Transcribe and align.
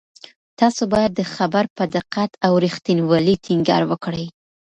تاسو 0.59 0.81
باید 0.93 1.11
د 1.15 1.21
خبر 1.33 1.63
په 1.77 1.83
دقت 1.95 2.31
او 2.45 2.53
رښتینولۍ 2.65 3.35
ټینګار 3.45 3.83
وکړئ. 3.87 4.25